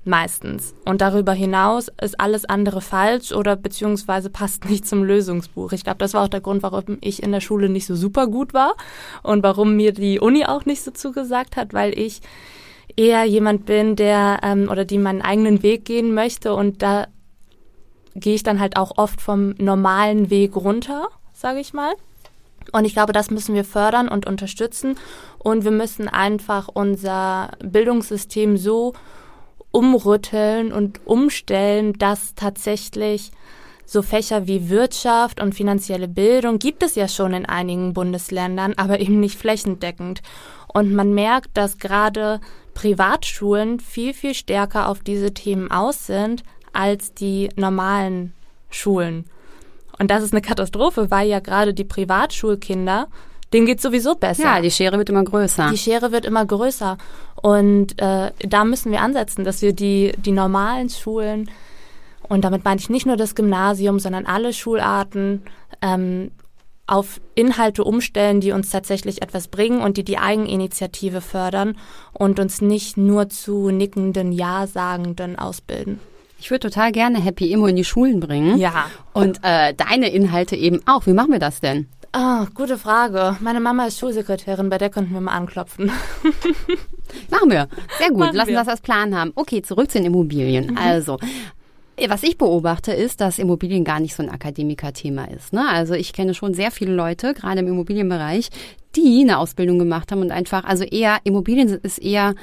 [0.06, 0.74] meistens.
[0.84, 5.72] Und darüber hinaus ist alles andere falsch oder beziehungsweise passt nicht zum Lösungsbuch.
[5.72, 8.26] Ich glaube, das war auch der Grund, warum ich in der Schule nicht so super
[8.26, 8.74] gut war
[9.22, 12.20] und warum mir die Uni auch nicht so zugesagt hat, weil ich
[12.96, 17.08] eher jemand bin, der ähm, oder die meinen eigenen Weg gehen möchte und da
[18.14, 21.92] gehe ich dann halt auch oft vom normalen Weg runter, sage ich mal.
[22.72, 24.96] Und ich glaube, das müssen wir fördern und unterstützen.
[25.38, 28.94] Und wir müssen einfach unser Bildungssystem so
[29.76, 33.30] umrütteln und umstellen, dass tatsächlich
[33.84, 39.00] so Fächer wie Wirtschaft und finanzielle Bildung gibt es ja schon in einigen Bundesländern, aber
[39.00, 40.22] eben nicht flächendeckend.
[40.66, 42.40] Und man merkt, dass gerade
[42.72, 48.32] Privatschulen viel, viel stärker auf diese Themen aus sind als die normalen
[48.70, 49.26] Schulen.
[49.98, 53.08] Und das ist eine Katastrophe, weil ja gerade die Privatschulkinder,
[53.52, 54.42] denen geht sowieso besser.
[54.42, 55.70] Ja, die Schere wird immer größer.
[55.70, 56.98] Die Schere wird immer größer.
[57.40, 61.50] Und äh, da müssen wir ansetzen, dass wir die, die normalen Schulen,
[62.28, 65.42] und damit meine ich nicht nur das Gymnasium, sondern alle Schularten,
[65.80, 66.32] ähm,
[66.86, 71.76] auf Inhalte umstellen, die uns tatsächlich etwas bringen und die die Eigeninitiative fördern
[72.12, 75.98] und uns nicht nur zu nickenden Ja-Sagenden ausbilden.
[76.38, 78.58] Ich würde total gerne Happy Immo in die Schulen bringen.
[78.58, 78.86] Ja.
[79.12, 81.06] Und äh, deine Inhalte eben auch.
[81.06, 81.88] Wie machen wir das denn?
[82.12, 83.36] Ah, gute Frage.
[83.40, 85.86] Meine Mama ist Schulsekretärin, bei der könnten wir mal anklopfen.
[87.30, 87.68] Machen wir.
[87.98, 88.18] Sehr gut.
[88.18, 89.32] Machen Lassen wir das als Plan haben.
[89.34, 90.72] Okay, zurück zu den Immobilien.
[90.72, 90.78] Mhm.
[90.78, 91.18] Also,
[92.08, 95.52] was ich beobachte, ist, dass Immobilien gar nicht so ein Akademikerthema ist.
[95.52, 95.66] Ne?
[95.68, 98.50] Also ich kenne schon sehr viele Leute, gerade im Immobilienbereich,
[98.94, 102.34] die eine Ausbildung gemacht haben und einfach, also eher, Immobilien ist eher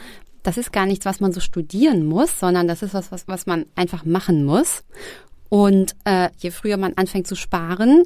[0.43, 3.45] das ist gar nichts, was man so studieren muss, sondern das ist was, was, was
[3.45, 4.83] man einfach machen muss.
[5.49, 8.03] Und äh, je früher man anfängt zu sparen,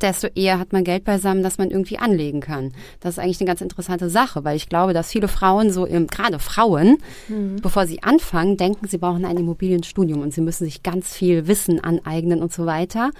[0.00, 2.72] desto eher hat man Geld beisammen, dass man irgendwie anlegen kann.
[3.00, 6.06] Das ist eigentlich eine ganz interessante Sache, weil ich glaube, dass viele Frauen so im,
[6.06, 7.56] gerade Frauen, mhm.
[7.62, 11.82] bevor sie anfangen, denken, sie brauchen ein Immobilienstudium und sie müssen sich ganz viel Wissen
[11.82, 13.10] aneignen und so weiter.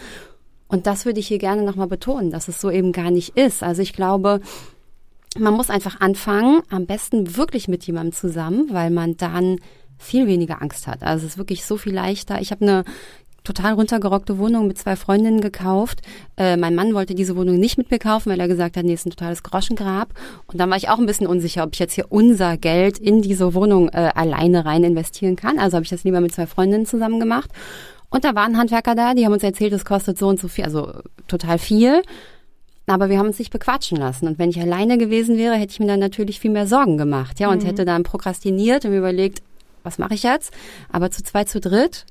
[0.68, 3.62] Und das würde ich hier gerne nochmal betonen, dass es so eben gar nicht ist.
[3.62, 4.40] Also ich glaube,
[5.38, 9.58] man muss einfach anfangen, am besten wirklich mit jemandem zusammen, weil man dann
[9.98, 11.02] viel weniger Angst hat.
[11.02, 12.40] Also es ist wirklich so viel leichter.
[12.40, 12.84] Ich habe eine
[13.44, 16.00] total runtergerockte Wohnung mit zwei Freundinnen gekauft.
[16.36, 18.94] Äh, mein Mann wollte diese Wohnung nicht mit mir kaufen, weil er gesagt hat, nee,
[18.94, 20.08] ist ein totales Groschengrab.
[20.46, 23.20] Und dann war ich auch ein bisschen unsicher, ob ich jetzt hier unser Geld in
[23.20, 25.58] diese Wohnung äh, alleine rein investieren kann.
[25.58, 27.50] Also habe ich das lieber mit zwei Freundinnen zusammen gemacht.
[28.08, 30.64] Und da waren Handwerker da, die haben uns erzählt, es kostet so und so viel,
[30.64, 30.92] also
[31.28, 32.02] total viel.
[32.86, 34.26] Aber wir haben uns nicht bequatschen lassen.
[34.26, 37.40] Und wenn ich alleine gewesen wäre, hätte ich mir dann natürlich viel mehr Sorgen gemacht,
[37.40, 37.66] ja, und mhm.
[37.66, 39.42] hätte dann prokrastiniert und mir überlegt,
[39.82, 40.52] was mache ich jetzt?
[40.90, 42.06] Aber zu zweit, zu dritt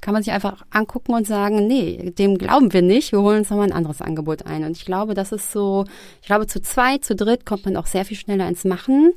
[0.00, 3.50] kann man sich einfach angucken und sagen, nee, dem glauben wir nicht, wir holen uns
[3.50, 4.64] nochmal ein anderes Angebot ein.
[4.64, 5.84] Und ich glaube, das ist so,
[6.20, 9.12] ich glaube, zu zweit, zu dritt kommt man auch sehr viel schneller ins Machen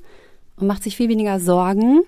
[0.56, 2.02] und macht sich viel weniger Sorgen.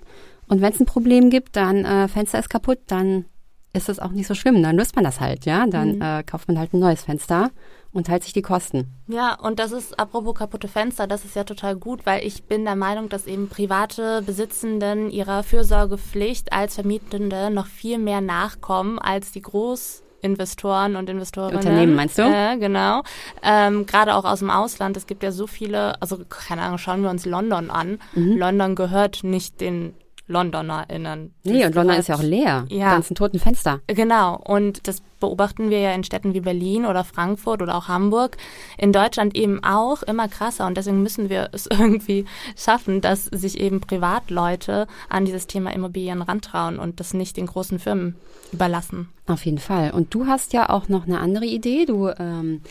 [0.48, 3.26] Und wenn es ein Problem gibt, dann äh, Fenster ist kaputt, dann
[3.72, 4.62] ist das auch nicht so schlimm.
[4.62, 5.66] Dann löst man das halt, ja.
[5.66, 6.02] Dann mhm.
[6.02, 7.50] äh, kauft man halt ein neues Fenster
[7.94, 8.92] und teilt sich die Kosten.
[9.06, 12.64] Ja, und das ist, apropos kaputte Fenster, das ist ja total gut, weil ich bin
[12.64, 19.30] der Meinung, dass eben private Besitzenden ihrer Fürsorgepflicht als Vermietende noch viel mehr nachkommen als
[19.30, 21.56] die Großinvestoren und Investorinnen.
[21.56, 22.22] Unternehmen meinst du?
[22.22, 23.02] Äh, genau.
[23.42, 24.96] Ähm, Gerade auch aus dem Ausland.
[24.96, 28.00] Es gibt ja so viele, also keine Ahnung, schauen wir uns London an.
[28.14, 28.36] Mhm.
[28.36, 29.94] London gehört nicht den
[30.26, 31.34] LondonerInnen.
[31.44, 32.64] Nee, und London ist ja auch leer.
[32.70, 32.92] Ja.
[32.92, 33.80] Ganzen toten Fenster.
[33.86, 34.36] Genau.
[34.36, 38.36] Und das beobachten wir ja in Städten wie Berlin oder Frankfurt oder auch Hamburg.
[38.78, 40.66] In Deutschland eben auch immer krasser.
[40.66, 42.24] Und deswegen müssen wir es irgendwie
[42.56, 47.78] schaffen, dass sich eben Privatleute an dieses Thema Immobilien rantrauen und das nicht den großen
[47.78, 48.16] Firmen
[48.52, 49.08] überlassen.
[49.26, 49.90] Auf jeden Fall.
[49.90, 51.84] Und du hast ja auch noch eine andere Idee.
[51.84, 52.62] Du ähm,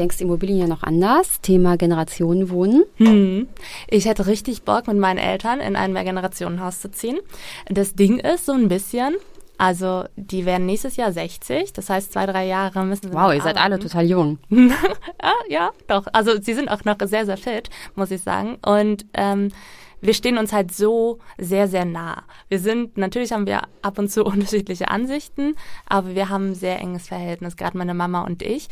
[0.00, 1.40] denkst Immobilien ja noch anders.
[1.42, 2.84] Thema Generationenwohnen.
[2.96, 3.48] Hm.
[3.88, 7.18] Ich hätte richtig Bock, mit meinen Eltern in ein Mehrgenerationenhaus zu ziehen.
[7.68, 9.14] Das Ding ist so ein bisschen,
[9.58, 13.14] also die werden nächstes Jahr 60, das heißt zwei, drei Jahre müssen sie.
[13.14, 14.38] Wow, ihr seid alle total jung.
[14.48, 14.72] ja,
[15.48, 16.06] ja, doch.
[16.12, 18.56] Also sie sind auch noch sehr, sehr fit, muss ich sagen.
[18.64, 19.50] Und ähm,
[20.00, 22.22] wir stehen uns halt so sehr, sehr nah.
[22.48, 26.78] Wir sind, natürlich haben wir ab und zu unterschiedliche Ansichten, aber wir haben ein sehr
[26.80, 28.68] enges Verhältnis, gerade meine Mama und ich.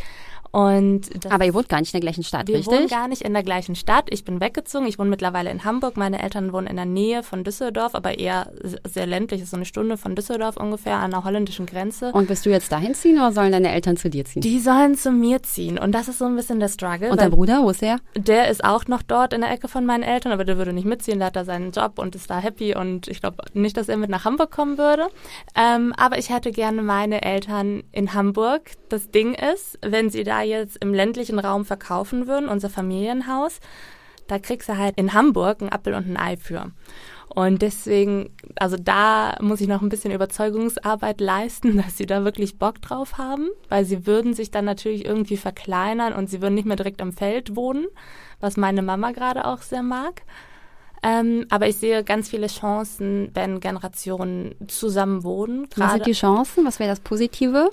[0.50, 2.72] Und Aber ihr wohnt gar nicht in der gleichen Stadt, wir richtig?
[2.72, 4.06] Wir wohnen gar nicht in der gleichen Stadt.
[4.10, 4.86] Ich bin weggezogen.
[4.86, 5.96] Ich wohne mittlerweile in Hamburg.
[5.96, 8.50] Meine Eltern wohnen in der Nähe von Düsseldorf, aber eher
[8.84, 9.42] sehr ländlich.
[9.42, 12.12] ist so eine Stunde von Düsseldorf ungefähr an der holländischen Grenze.
[12.12, 14.42] Und wirst du jetzt dahin ziehen oder sollen deine Eltern zu dir ziehen?
[14.42, 15.78] Die sollen zu mir ziehen.
[15.78, 17.10] Und das ist so ein bisschen der Struggle.
[17.10, 17.98] Und dein Bruder, wo ist er?
[18.16, 20.86] Der ist auch noch dort in der Ecke von meinen Eltern, aber der würde nicht
[20.86, 21.18] mitziehen.
[21.18, 22.74] Der hat da seinen Job und ist da happy.
[22.74, 25.08] Und ich glaube nicht, dass er mit nach Hamburg kommen würde.
[25.54, 28.70] Ähm, aber ich hätte gerne meine Eltern in Hamburg.
[28.88, 33.60] Das Ding ist, wenn sie da jetzt im ländlichen Raum verkaufen würden, unser Familienhaus,
[34.26, 36.72] da kriegst du halt in Hamburg ein Appel und ein Ei für.
[37.28, 42.58] Und deswegen, also da muss ich noch ein bisschen Überzeugungsarbeit leisten, dass sie da wirklich
[42.58, 46.66] Bock drauf haben, weil sie würden sich dann natürlich irgendwie verkleinern und sie würden nicht
[46.66, 47.86] mehr direkt am Feld wohnen,
[48.40, 50.22] was meine Mama gerade auch sehr mag.
[51.02, 55.68] Ähm, aber ich sehe ganz viele Chancen, wenn Generationen zusammen wohnen.
[55.76, 56.66] Was sind die Chancen?
[56.66, 57.70] Was wäre das Positive?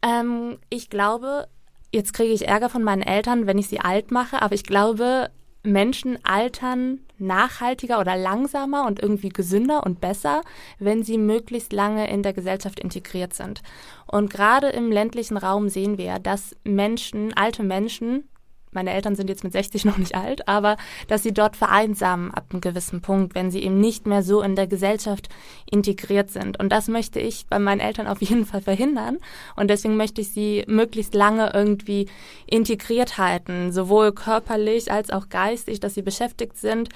[0.00, 1.48] Ähm, ich glaube,
[1.92, 5.30] jetzt kriege ich Ärger von meinen Eltern, wenn ich sie alt mache, aber ich glaube,
[5.62, 10.42] Menschen altern nachhaltiger oder langsamer und irgendwie gesünder und besser,
[10.78, 13.62] wenn sie möglichst lange in der Gesellschaft integriert sind.
[14.06, 18.28] Und gerade im ländlichen Raum sehen wir, dass Menschen, alte Menschen,
[18.78, 20.76] meine Eltern sind jetzt mit 60 noch nicht alt, aber
[21.08, 24.54] dass sie dort vereinsamen ab einem gewissen Punkt, wenn sie eben nicht mehr so in
[24.54, 25.28] der Gesellschaft
[25.68, 26.60] integriert sind.
[26.60, 29.18] Und das möchte ich bei meinen Eltern auf jeden Fall verhindern.
[29.56, 32.06] Und deswegen möchte ich sie möglichst lange irgendwie
[32.46, 36.88] integriert halten, sowohl körperlich als auch geistig, dass sie beschäftigt sind,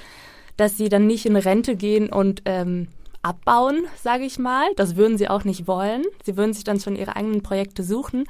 [0.56, 2.86] dass sie dann nicht in Rente gehen und ähm,
[3.22, 4.68] abbauen, sage ich mal.
[4.76, 6.04] Das würden sie auch nicht wollen.
[6.24, 8.24] Sie würden sich dann schon ihre eigenen Projekte suchen.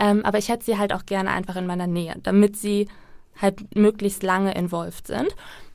[0.00, 2.88] Ähm, aber ich hätte sie halt auch gerne einfach in meiner Nähe, damit sie
[3.40, 5.28] halt möglichst lange involviert sind.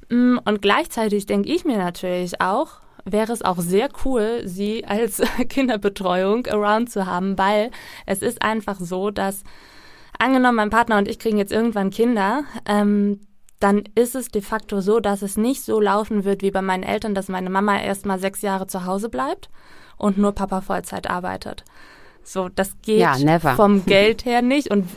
[0.09, 5.21] Mm, und gleichzeitig denke ich mir natürlich auch, wäre es auch sehr cool, sie als
[5.49, 7.69] Kinderbetreuung around zu haben, weil
[8.07, 9.43] es ist einfach so, dass
[10.17, 13.21] angenommen, mein Partner und ich kriegen jetzt irgendwann Kinder, ähm,
[13.59, 16.83] dann ist es de facto so, dass es nicht so laufen wird wie bei meinen
[16.83, 19.49] Eltern, dass meine Mama erst mal sechs Jahre zu Hause bleibt
[19.97, 21.63] und nur Papa Vollzeit arbeitet.
[22.27, 24.87] So, das geht ja, vom Geld her nicht und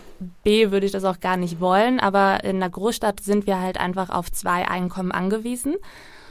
[0.43, 3.79] B würde ich das auch gar nicht wollen, aber in einer Großstadt sind wir halt
[3.79, 5.77] einfach auf zwei Einkommen angewiesen.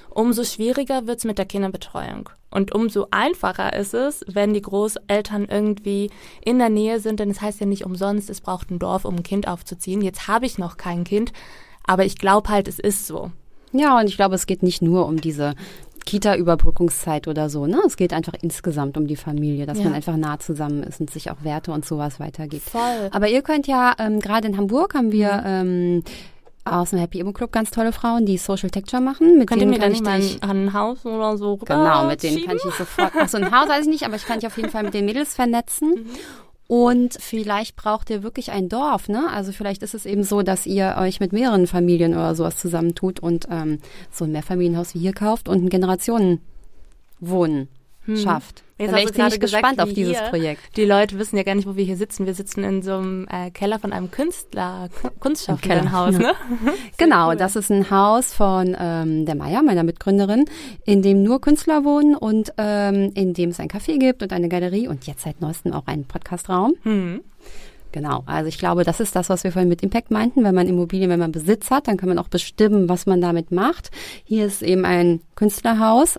[0.10, 2.30] Umso schwieriger wird's mit der Kinderbetreuung.
[2.50, 6.10] Und umso einfacher ist es, wenn die Großeltern irgendwie
[6.44, 9.18] in der Nähe sind, denn es heißt ja nicht umsonst, es braucht ein Dorf, um
[9.18, 10.02] ein Kind aufzuziehen.
[10.02, 11.34] Jetzt habe ich noch kein Kind,
[11.86, 13.32] aber ich glaube halt, es ist so.
[13.74, 15.54] Ja, und ich glaube, es geht nicht nur um diese
[16.08, 17.68] Kita-Überbrückungszeit oder so.
[17.68, 17.80] Ne?
[17.86, 19.84] Es geht einfach insgesamt um die Familie, dass ja.
[19.84, 22.70] man einfach nah zusammen ist und sich auch Werte und sowas weitergibt.
[22.70, 23.10] Voll.
[23.12, 26.04] Aber ihr könnt ja, ähm, gerade in Hamburg haben wir ähm,
[26.64, 29.38] aus dem Happy Immo Club ganz tolle Frauen, die Social Texture machen.
[29.38, 32.56] Mit Könnt ihr mir dann nicht mal ein Haus oder so Genau, mit denen kann
[32.56, 33.14] ich sofort.
[33.16, 35.06] Achso, ein Haus weiß ich nicht, aber ich kann dich auf jeden Fall mit den
[35.06, 35.94] Mädels vernetzen.
[36.08, 36.47] Mhm.
[36.68, 39.30] Und vielleicht braucht ihr wirklich ein Dorf, ne?
[39.32, 43.22] Also vielleicht ist es eben so, dass ihr euch mit mehreren Familien oder sowas zusammentut
[43.22, 43.80] und ähm,
[44.12, 47.70] so ein Mehrfamilienhaus wie hier kauft und ein Generationenwohnen
[48.08, 48.18] hm.
[48.18, 48.64] schafft.
[48.80, 50.62] Jetzt bin ich ziemlich gespannt auf dieses Projekt.
[50.78, 52.28] Die Leute wissen ja gar nicht, wo wir hier sitzen.
[52.28, 54.90] Wir sitzen in so einem äh, Keller von einem Künstler,
[55.20, 56.20] Kunstschaffenden Haus, ja.
[56.20, 56.34] ne?
[56.98, 60.46] genau, das ist ein Haus von ähm, der Maya, meiner Mitgründerin,
[60.86, 64.48] in dem nur Künstler wohnen und ähm, in dem es ein Café gibt und eine
[64.48, 66.76] Galerie und jetzt seit neuestem auch einen Podcastraum.
[66.84, 67.22] Hm.
[67.92, 70.44] Genau, also ich glaube, das ist das, was wir vorhin mit Impact meinten.
[70.44, 73.52] Wenn man Immobilien, wenn man Besitz hat, dann kann man auch bestimmen, was man damit
[73.52, 73.90] macht.
[74.24, 76.18] Hier ist eben ein Künstlerhaus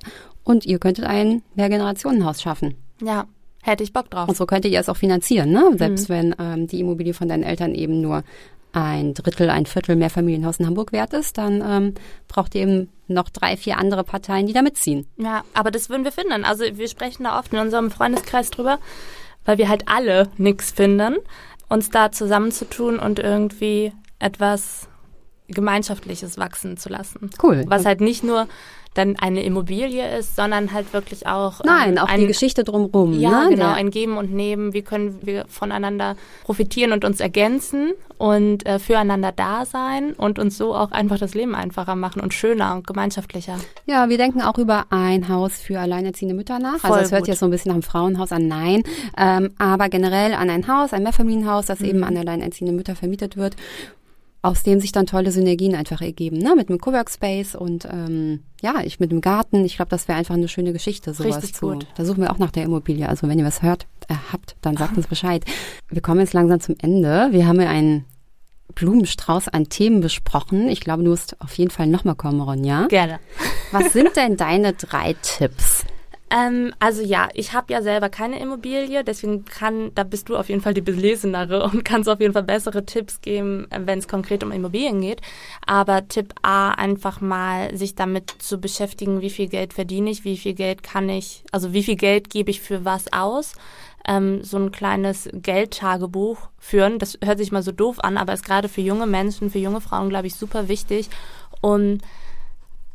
[0.49, 2.75] und ihr könntet ein Mehrgenerationenhaus schaffen.
[3.03, 3.27] Ja,
[3.63, 4.29] hätte ich Bock drauf.
[4.29, 5.73] Und so könntet ihr es auch finanzieren, ne?
[5.77, 6.15] Selbst mhm.
[6.15, 8.25] wenn ähm, die Immobilie von deinen Eltern eben nur
[8.73, 11.95] ein Drittel, ein Viertel Mehrfamilienhaus in Hamburg wert ist, dann ähm,
[12.29, 15.07] braucht ihr eben noch drei, vier andere Parteien, die da mitziehen.
[15.19, 16.45] Ja, aber das würden wir finden.
[16.45, 18.79] Also wir sprechen da oft in unserem Freundeskreis drüber,
[19.45, 21.17] weil wir halt alle nichts finden,
[21.69, 24.89] uns da zusammenzutun und irgendwie etwas
[25.49, 27.31] Gemeinschaftliches wachsen zu lassen.
[27.43, 27.65] Cool.
[27.67, 28.47] Was halt nicht nur
[28.95, 31.63] dann eine Immobilie ist, sondern halt wirklich auch.
[31.65, 33.19] Nein, ähm, auch ein, die Geschichte drumherum.
[33.19, 33.51] Ja, ne?
[33.51, 34.73] genau, ein Geben und Nehmen.
[34.73, 40.59] Wie können wir voneinander profitieren und uns ergänzen und äh, füreinander da sein und uns
[40.59, 43.59] so auch einfach das Leben einfacher machen und schöner und gemeinschaftlicher.
[43.87, 46.79] Ja, wir denken auch über ein Haus für alleinerziehende Mütter nach.
[46.79, 48.83] Voll also es hört sich jetzt so ein bisschen nach einem Frauenhaus an, nein.
[49.17, 51.87] Ähm, aber generell an ein Haus, ein Mehrfamilienhaus, das mhm.
[51.87, 53.55] eben an alleinerziehende Mütter vermietet wird
[54.41, 56.55] aus dem sich dann tolle Synergien einfach ergeben, ne?
[56.57, 59.65] Mit einem Coworkspace und ähm, ja, ich mit dem Garten.
[59.65, 61.73] Ich glaube, das wäre einfach eine schöne Geschichte, sowas Richtig zu.
[61.73, 61.87] Gut.
[61.97, 63.09] Da suchen wir auch nach der Immobilie.
[63.09, 65.45] Also wenn ihr was hört, äh, habt, dann sagt uns Bescheid.
[65.91, 67.29] Wir kommen jetzt langsam zum Ende.
[67.33, 68.05] Wir haben ja einen
[68.75, 70.69] Blumenstrauß an Themen besprochen.
[70.69, 72.87] Ich glaube, du musst auf jeden Fall nochmal kommen, Ronja.
[72.87, 73.19] Gerne.
[73.73, 75.85] Was sind denn deine drei Tipps?
[76.31, 80.49] Ähm, also ja, ich habe ja selber keine Immobilie, deswegen kann, da bist du auf
[80.51, 84.09] jeden Fall die Belesenere und kannst auf jeden Fall bessere Tipps geben, äh, wenn es
[84.09, 85.23] konkret um Immobilien geht.
[85.67, 90.37] Aber Tipp A, einfach mal sich damit zu beschäftigen, wie viel Geld verdiene ich, wie
[90.37, 93.55] viel Geld kann ich, also wie viel Geld gebe ich für was aus.
[94.07, 96.99] Ähm, so ein kleines Geldtagebuch führen.
[96.99, 99.81] Das hört sich mal so doof an, aber ist gerade für junge Menschen, für junge
[99.81, 101.11] Frauen, glaube ich, super wichtig,
[101.61, 101.99] um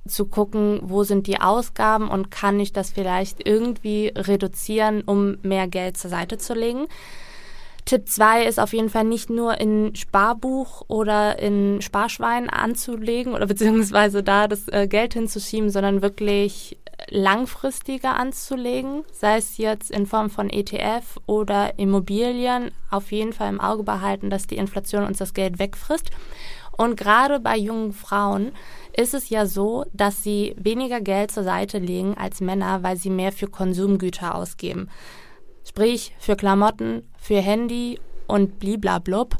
[0.07, 5.67] zu gucken, wo sind die Ausgaben und kann ich das vielleicht irgendwie reduzieren, um mehr
[5.67, 6.87] Geld zur Seite zu legen.
[7.85, 13.45] Tipp 2 ist auf jeden Fall nicht nur in Sparbuch oder in Sparschwein anzulegen oder
[13.47, 16.77] beziehungsweise da das äh, Geld hinzuschieben, sondern wirklich
[17.09, 23.59] langfristiger anzulegen, sei es jetzt in Form von ETF oder Immobilien, auf jeden Fall im
[23.59, 26.09] Auge behalten, dass die Inflation uns das Geld wegfrisst.
[26.75, 28.51] Und gerade bei jungen Frauen
[28.95, 33.09] ist es ja so, dass sie weniger Geld zur Seite legen als Männer, weil sie
[33.09, 34.89] mehr für Konsumgüter ausgeben.
[35.67, 39.37] Sprich, für Klamotten, für Handy und bliblablub.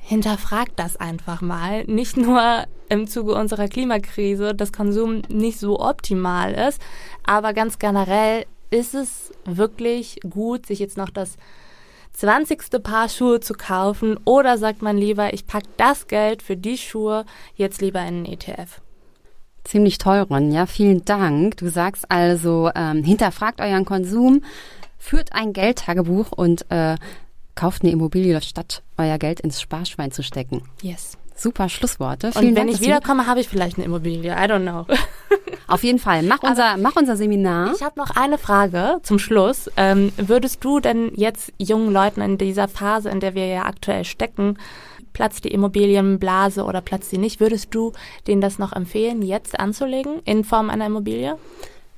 [0.00, 1.84] Hinterfragt das einfach mal.
[1.84, 6.80] Nicht nur im Zuge unserer Klimakrise, dass Konsum nicht so optimal ist,
[7.24, 11.36] aber ganz generell ist es wirklich gut, sich jetzt noch das
[12.16, 12.82] 20.
[12.82, 17.26] Paar Schuhe zu kaufen oder sagt man lieber, ich packe das Geld für die Schuhe
[17.56, 18.80] jetzt lieber in einen ETF?
[19.64, 20.50] Ziemlich Ron.
[20.50, 21.58] Ja, vielen Dank.
[21.58, 24.42] Du sagst also, ähm, hinterfragt euren Konsum,
[24.96, 26.96] führt ein Geldtagebuch und äh,
[27.54, 30.62] kauft eine Immobilie, statt euer Geld ins Sparschwein zu stecken.
[30.80, 31.18] Yes.
[31.36, 32.32] Super Schlussworte.
[32.32, 34.32] Vielen und wenn Dank, ich wiederkomme, habe ich vielleicht eine Immobilie.
[34.32, 34.86] I don't know.
[35.68, 36.22] Auf jeden Fall.
[36.22, 37.72] Mach unser, mach unser Seminar.
[37.74, 39.70] Ich habe noch eine Frage zum Schluss.
[39.76, 44.04] Ähm, würdest du denn jetzt jungen Leuten in dieser Phase, in der wir ja aktuell
[44.04, 44.58] stecken,
[45.12, 47.92] platzt die Immobilienblase oder platzt sie nicht, würdest du
[48.26, 51.38] denen das noch empfehlen, jetzt anzulegen in Form einer Immobilie?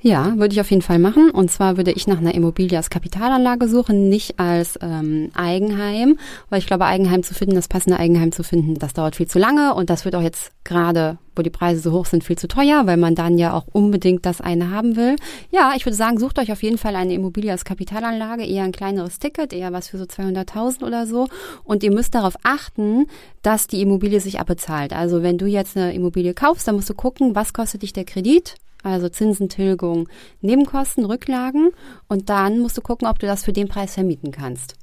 [0.00, 1.30] Ja, würde ich auf jeden Fall machen.
[1.30, 6.18] Und zwar würde ich nach einer Immobilie als Kapitalanlage suchen, nicht als ähm, Eigenheim,
[6.50, 9.40] weil ich glaube, Eigenheim zu finden, das passende Eigenheim zu finden, das dauert viel zu
[9.40, 12.46] lange und das wird auch jetzt gerade, wo die Preise so hoch sind, viel zu
[12.46, 15.16] teuer, weil man dann ja auch unbedingt das eine haben will.
[15.50, 18.72] Ja, ich würde sagen, sucht euch auf jeden Fall eine Immobilie als Kapitalanlage, eher ein
[18.72, 21.26] kleineres Ticket, eher was für so 200.000 oder so.
[21.64, 23.06] Und ihr müsst darauf achten,
[23.42, 24.92] dass die Immobilie sich abbezahlt.
[24.92, 28.04] Also wenn du jetzt eine Immobilie kaufst, dann musst du gucken, was kostet dich der
[28.04, 30.08] Kredit also Zinsentilgung,
[30.40, 31.70] Nebenkosten, Rücklagen
[32.08, 34.74] und dann musst du gucken, ob du das für den Preis vermieten kannst.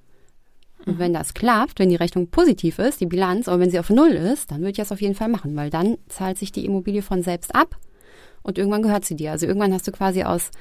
[0.85, 3.89] Und wenn das klappt, wenn die Rechnung positiv ist, die Bilanz, aber wenn sie auf
[3.89, 6.65] Null ist, dann würde ich das auf jeden Fall machen, weil dann zahlt sich die
[6.65, 7.77] Immobilie von selbst ab
[8.43, 9.31] und irgendwann gehört sie dir.
[9.31, 10.51] Also irgendwann hast du quasi aus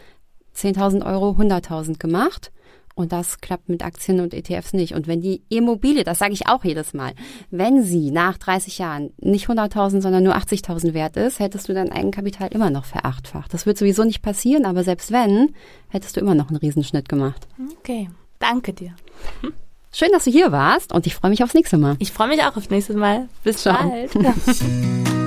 [0.56, 2.52] 10.000 Euro 100.000 gemacht
[2.94, 4.94] und das klappt mit Aktien und ETFs nicht.
[4.94, 7.12] Und wenn die Immobilie, das sage ich auch jedes Mal,
[7.50, 11.90] wenn sie nach 30 Jahren nicht 100.000, sondern nur 80.000 wert ist, hättest du dein
[11.90, 13.52] Eigenkapital immer noch verachtfacht.
[13.52, 15.54] Das wird sowieso nicht passieren, aber selbst wenn,
[15.88, 17.48] hättest du immer noch einen Riesenschnitt gemacht.
[17.80, 18.94] Okay, danke dir.
[19.92, 21.96] Schön, dass du hier warst und ich freue mich aufs nächste Mal.
[21.98, 23.28] Ich freue mich auch aufs nächste Mal.
[23.42, 23.76] Bis Ciao.
[23.88, 24.12] bald.